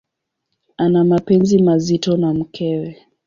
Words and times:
Ana 0.77 1.03
mapenzi 1.03 1.61
mazito 1.61 2.17
na 2.17 2.33
mkewe. 2.33 2.97